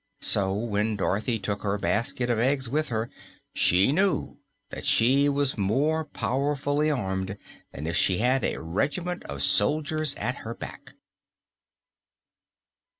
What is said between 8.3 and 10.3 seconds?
a regiment of soldiers